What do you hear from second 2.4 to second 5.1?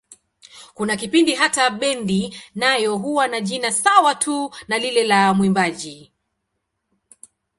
nayo huwa na jina sawa tu na lile